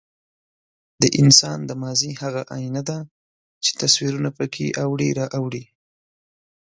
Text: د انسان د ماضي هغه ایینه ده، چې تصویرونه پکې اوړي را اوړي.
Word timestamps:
د 1.01 1.03
انسان 1.21 1.59
د 1.69 1.71
ماضي 1.83 2.11
هغه 2.21 2.41
ایینه 2.55 2.81
ده، 2.89 2.97
چې 3.63 3.71
تصویرونه 3.81 4.29
پکې 4.37 4.67
اوړي 4.83 5.09
را 5.19 5.25
اوړي. 5.37 5.63